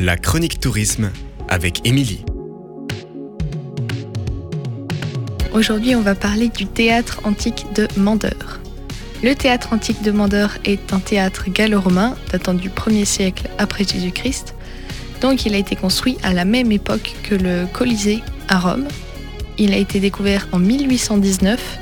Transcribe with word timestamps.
La 0.00 0.16
chronique 0.16 0.60
tourisme 0.60 1.10
avec 1.48 1.84
Émilie. 1.84 2.24
Aujourd'hui, 5.52 5.96
on 5.96 6.02
va 6.02 6.14
parler 6.14 6.50
du 6.50 6.66
théâtre 6.66 7.20
antique 7.24 7.66
de 7.74 7.88
Mandeur. 7.96 8.60
Le 9.24 9.34
théâtre 9.34 9.72
antique 9.72 10.00
de 10.02 10.12
Mandeur 10.12 10.58
est 10.64 10.92
un 10.92 11.00
théâtre 11.00 11.50
gallo-romain 11.50 12.14
datant 12.30 12.54
du 12.54 12.70
1er 12.70 13.04
siècle 13.04 13.48
après 13.58 13.82
Jésus-Christ. 13.82 14.54
Donc, 15.20 15.46
il 15.46 15.54
a 15.54 15.58
été 15.58 15.74
construit 15.74 16.16
à 16.22 16.32
la 16.32 16.44
même 16.44 16.70
époque 16.70 17.16
que 17.24 17.34
le 17.34 17.66
Colisée 17.66 18.22
à 18.46 18.60
Rome. 18.60 18.86
Il 19.58 19.72
a 19.72 19.78
été 19.78 19.98
découvert 19.98 20.46
en 20.52 20.60
1819 20.60 21.78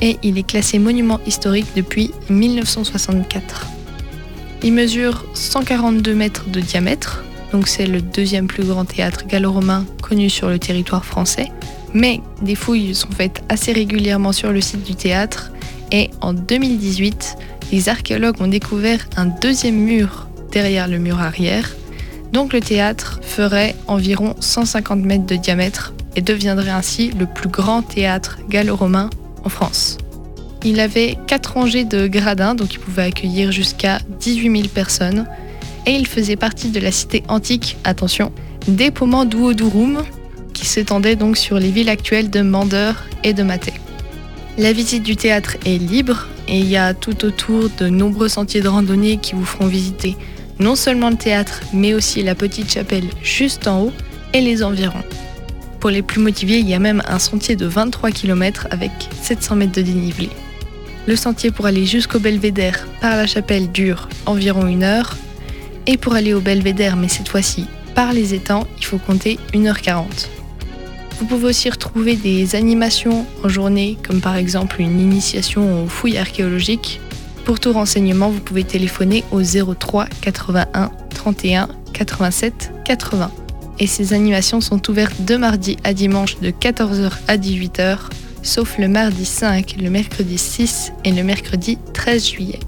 et 0.00 0.18
il 0.24 0.38
est 0.38 0.46
classé 0.46 0.80
monument 0.80 1.20
historique 1.24 1.68
depuis 1.76 2.10
1964. 2.30 3.68
Il 4.64 4.72
mesure 4.72 5.24
142 5.34 6.14
mètres 6.16 6.48
de 6.48 6.60
diamètre, 6.60 7.22
donc 7.52 7.68
c'est 7.68 7.86
le 7.86 8.00
deuxième 8.00 8.46
plus 8.46 8.64
grand 8.64 8.84
théâtre 8.84 9.26
gallo-romain 9.26 9.84
connu 10.02 10.30
sur 10.30 10.48
le 10.48 10.58
territoire 10.58 11.04
français. 11.04 11.48
Mais 11.92 12.20
des 12.42 12.54
fouilles 12.54 12.94
sont 12.94 13.10
faites 13.10 13.42
assez 13.48 13.72
régulièrement 13.72 14.32
sur 14.32 14.52
le 14.52 14.60
site 14.60 14.84
du 14.84 14.94
théâtre 14.94 15.50
et 15.92 16.10
en 16.20 16.32
2018, 16.32 17.36
les 17.72 17.88
archéologues 17.88 18.40
ont 18.40 18.48
découvert 18.48 19.00
un 19.16 19.26
deuxième 19.26 19.76
mur 19.76 20.28
derrière 20.52 20.88
le 20.88 20.98
mur 20.98 21.20
arrière. 21.20 21.70
Donc 22.32 22.52
le 22.52 22.60
théâtre 22.60 23.20
ferait 23.22 23.74
environ 23.88 24.34
150 24.38 25.00
mètres 25.00 25.26
de 25.26 25.36
diamètre 25.36 25.92
et 26.16 26.20
deviendrait 26.20 26.70
ainsi 26.70 27.10
le 27.10 27.26
plus 27.26 27.48
grand 27.48 27.82
théâtre 27.82 28.38
gallo-romain 28.48 29.10
en 29.44 29.48
France. 29.48 29.98
Il 30.64 30.78
avait 30.78 31.16
quatre 31.26 31.54
rangées 31.54 31.84
de 31.84 32.06
gradins, 32.06 32.54
donc 32.54 32.74
il 32.74 32.78
pouvait 32.78 33.04
accueillir 33.04 33.50
jusqu'à 33.50 33.98
18 34.20 34.56
000 34.62 34.68
personnes. 34.68 35.26
Et 35.86 35.92
il 35.92 36.06
faisait 36.06 36.36
partie 36.36 36.70
de 36.70 36.80
la 36.80 36.92
cité 36.92 37.22
antique, 37.28 37.76
attention, 37.84 38.32
d'Epoman 38.68 39.28
Duodurum, 39.28 40.02
qui 40.52 40.66
s'étendait 40.66 41.16
donc 41.16 41.36
sur 41.36 41.58
les 41.58 41.70
villes 41.70 41.88
actuelles 41.88 42.30
de 42.30 42.42
Mandeur 42.42 43.04
et 43.24 43.32
de 43.32 43.42
Maté. 43.42 43.72
La 44.58 44.72
visite 44.72 45.02
du 45.02 45.16
théâtre 45.16 45.56
est 45.64 45.78
libre 45.78 46.28
et 46.48 46.58
il 46.58 46.66
y 46.66 46.76
a 46.76 46.92
tout 46.92 47.24
autour 47.24 47.70
de 47.78 47.88
nombreux 47.88 48.28
sentiers 48.28 48.60
de 48.60 48.68
randonnée 48.68 49.16
qui 49.16 49.34
vous 49.34 49.44
feront 49.44 49.66
visiter 49.66 50.16
non 50.60 50.76
seulement 50.76 51.10
le 51.10 51.16
théâtre, 51.16 51.62
mais 51.72 51.94
aussi 51.94 52.22
la 52.22 52.34
petite 52.34 52.70
chapelle 52.70 53.08
juste 53.22 53.66
en 53.66 53.84
haut 53.84 53.92
et 54.34 54.40
les 54.40 54.62
environs. 54.62 55.02
Pour 55.80 55.90
les 55.90 56.02
plus 56.02 56.20
motivés, 56.20 56.58
il 56.58 56.68
y 56.68 56.74
a 56.74 56.78
même 56.78 57.02
un 57.08 57.18
sentier 57.18 57.56
de 57.56 57.66
23 57.66 58.10
km 58.10 58.68
avec 58.70 58.90
700 59.22 59.56
mètres 59.56 59.72
de 59.72 59.80
dénivelé. 59.80 60.28
Le 61.06 61.16
sentier 61.16 61.50
pour 61.50 61.64
aller 61.64 61.86
jusqu'au 61.86 62.18
belvédère 62.18 62.86
par 63.00 63.16
la 63.16 63.26
chapelle 63.26 63.72
dure 63.72 64.08
environ 64.26 64.66
une 64.66 64.82
heure. 64.82 65.16
Et 65.92 65.96
pour 65.96 66.14
aller 66.14 66.34
au 66.34 66.40
belvédère, 66.40 66.94
mais 66.94 67.08
cette 67.08 67.28
fois-ci 67.28 67.66
par 67.96 68.12
les 68.12 68.32
étangs, 68.32 68.64
il 68.78 68.84
faut 68.84 68.98
compter 68.98 69.40
1h40. 69.52 70.28
Vous 71.18 71.26
pouvez 71.26 71.46
aussi 71.46 71.68
retrouver 71.68 72.14
des 72.14 72.54
animations 72.54 73.26
en 73.42 73.48
journée, 73.48 73.98
comme 74.06 74.20
par 74.20 74.36
exemple 74.36 74.80
une 74.80 75.00
initiation 75.00 75.82
aux 75.82 75.88
fouilles 75.88 76.16
archéologiques. 76.16 77.00
Pour 77.44 77.58
tout 77.58 77.72
renseignement, 77.72 78.30
vous 78.30 78.38
pouvez 78.38 78.62
téléphoner 78.62 79.24
au 79.32 79.42
03 79.42 80.06
81 80.20 80.92
31 81.12 81.68
87 81.92 82.72
80. 82.84 83.32
Et 83.80 83.88
ces 83.88 84.12
animations 84.12 84.60
sont 84.60 84.88
ouvertes 84.88 85.24
de 85.24 85.34
mardi 85.34 85.76
à 85.82 85.92
dimanche 85.92 86.38
de 86.38 86.50
14h 86.50 87.10
à 87.26 87.36
18h 87.36 87.98
sauf 88.42 88.78
le 88.78 88.86
mardi 88.86 89.24
5, 89.24 89.74
le 89.82 89.90
mercredi 89.90 90.38
6 90.38 90.92
et 91.04 91.10
le 91.10 91.24
mercredi 91.24 91.78
13 91.92 92.30
juillet. 92.30 92.60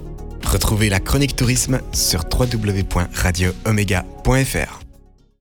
Retrouvez 0.53 0.91
la 0.91 1.01
chronique 1.01 1.35
tourisme 1.35 1.81
sur 1.95 2.27
www.radioomega.fr. 2.31 4.82